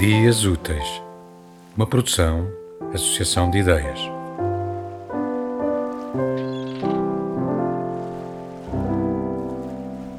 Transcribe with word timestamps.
Dias 0.00 0.46
Úteis, 0.46 1.02
uma 1.76 1.86
produção, 1.86 2.50
associação 2.94 3.50
de 3.50 3.58
ideias. 3.58 4.00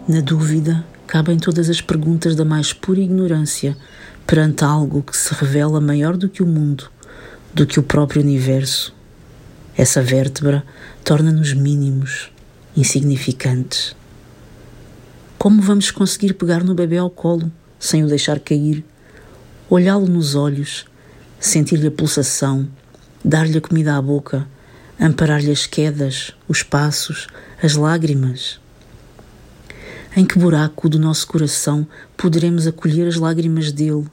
Na 0.07 0.21
dúvida, 0.21 0.85
cabem 1.07 1.40
todas 1.40 1.67
as 1.67 1.81
perguntas 1.81 2.35
da 2.35 2.45
mais 2.45 2.71
pura 2.71 2.99
ignorância 2.99 3.76
perante 4.27 4.63
algo 4.63 5.02
que 5.02 5.17
se 5.17 5.34
revela 5.34 5.82
maior 5.82 6.16
do 6.16 6.29
que 6.29 6.43
o 6.43 6.48
mundo, 6.48 6.88
do 7.52 7.66
que 7.66 7.79
o 7.79 7.84
próprio 7.84 8.21
universo. 8.21 8.93
Essa 9.76 9.99
vértebra 9.99 10.63
torna-nos 11.04 11.55
mínimos, 11.55 12.32
insignificantes. 12.77 13.95
Como 15.40 15.59
vamos 15.59 15.90
conseguir 15.90 16.35
pegar 16.35 16.63
no 16.63 16.76
bebê 16.76 16.99
ao 16.99 17.09
colo 17.09 17.52
sem 17.79 18.04
o 18.04 18.07
deixar 18.07 18.40
cair, 18.40 18.85
olhá-lo 19.73 20.05
nos 20.05 20.35
olhos, 20.35 20.85
sentir-lhe 21.39 21.88
a 21.88 21.91
pulsação, 21.91 22.67
dar-lhe 23.23 23.57
a 23.57 23.62
comida 23.62 23.95
à 23.95 24.02
boca, 24.02 24.45
amparar-lhe 24.99 25.49
as 25.49 25.66
quedas, 25.66 26.34
os 26.45 26.62
passos, 26.62 27.27
as 27.63 27.76
lágrimas? 27.76 28.59
Em 30.13 30.26
que 30.26 30.38
buraco 30.38 30.89
do 30.89 30.99
nosso 30.99 31.26
coração 31.26 31.87
poderemos 32.18 32.68
acolher 32.68 33.07
as 33.07 33.15
lágrimas 33.15 33.71
dele? 33.71 34.05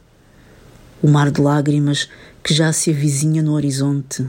O 1.03 1.09
mar 1.09 1.29
de 1.29 1.41
lágrimas 1.41 2.09
que 2.41 2.55
já 2.55 2.73
se 2.73 2.93
avizinha 2.93 3.43
no 3.43 3.55
horizonte. 3.55 4.25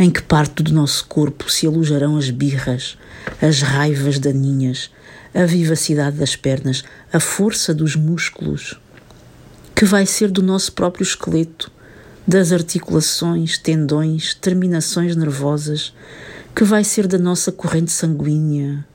Em 0.00 0.10
que 0.10 0.22
parte 0.22 0.62
do 0.62 0.72
nosso 0.72 1.04
corpo 1.04 1.52
se 1.52 1.66
alojarão 1.66 2.16
as 2.16 2.30
birras, 2.30 2.96
as 3.42 3.60
raivas 3.60 4.18
daninhas, 4.18 4.90
a 5.34 5.44
vivacidade 5.44 6.16
das 6.16 6.34
pernas, 6.34 6.82
a 7.12 7.20
força 7.20 7.74
dos 7.74 7.94
músculos? 7.94 8.80
Que 9.82 9.86
vai 9.86 10.06
ser 10.06 10.30
do 10.30 10.44
nosso 10.44 10.70
próprio 10.70 11.02
esqueleto, 11.02 11.68
das 12.24 12.52
articulações, 12.52 13.58
tendões, 13.58 14.32
terminações 14.32 15.16
nervosas? 15.16 15.92
Que 16.54 16.62
vai 16.62 16.84
ser 16.84 17.08
da 17.08 17.18
nossa 17.18 17.50
corrente 17.50 17.90
sanguínea? 17.90 18.86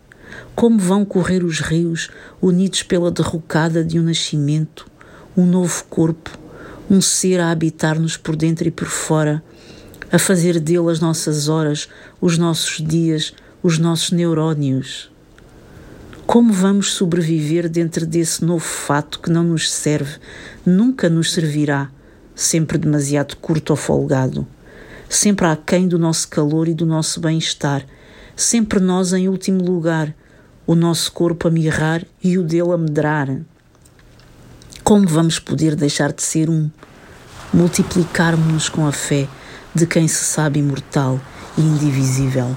Como 0.55 0.79
vão 0.79 1.03
correr 1.03 1.43
os 1.43 1.59
rios 1.59 2.09
unidos 2.41 2.83
pela 2.83 3.11
derrocada 3.11 3.83
de 3.83 3.99
um 3.99 4.03
nascimento, 4.03 4.89
um 5.35 5.45
novo 5.45 5.83
corpo, 5.89 6.39
um 6.89 7.01
ser 7.01 7.41
a 7.41 7.51
habitar-nos 7.51 8.15
por 8.15 8.37
dentro 8.37 8.65
e 8.65 8.71
por 8.71 8.87
fora, 8.87 9.43
a 10.09 10.17
fazer 10.17 10.57
dele 10.57 10.89
as 10.89 11.01
nossas 11.01 11.49
horas, 11.49 11.89
os 12.21 12.37
nossos 12.37 12.77
dias, 12.77 13.33
os 13.61 13.77
nossos 13.77 14.11
neurónios? 14.11 15.11
Como 16.27 16.51
vamos 16.51 16.91
sobreviver 16.91 17.69
dentro 17.69 18.05
desse 18.05 18.43
novo 18.43 18.65
fato 18.65 19.21
que 19.21 19.29
não 19.29 19.45
nos 19.45 19.71
serve, 19.71 20.19
nunca 20.65 21.09
nos 21.09 21.31
servirá, 21.31 21.89
sempre 22.35 22.77
demasiado 22.77 23.37
curto 23.37 23.69
ou 23.69 23.77
folgado, 23.77 24.45
sempre 25.07 25.47
aquém 25.47 25.87
do 25.87 25.97
nosso 25.97 26.27
calor 26.27 26.67
e 26.67 26.73
do 26.73 26.85
nosso 26.85 27.21
bem-estar, 27.21 27.85
sempre 28.35 28.81
nós 28.81 29.13
em 29.13 29.29
último 29.29 29.63
lugar, 29.63 30.13
o 30.67 30.75
nosso 30.75 31.13
corpo 31.13 31.47
a 31.47 31.51
mirrar 31.51 32.03
e 32.21 32.37
o 32.37 32.43
dele 32.43 32.73
a 32.73 32.77
medrar. 32.77 33.29
Como 34.83 35.07
vamos 35.07 35.39
poder 35.39 35.77
deixar 35.77 36.11
de 36.11 36.23
ser 36.23 36.49
um? 36.49 36.69
Multiplicarmos-nos 37.53 38.67
com 38.67 38.85
a 38.85 38.91
fé 38.91 39.29
de 39.73 39.87
quem 39.87 40.09
se 40.09 40.25
sabe 40.25 40.59
imortal 40.59 41.21
e 41.57 41.61
indivisível. 41.61 42.53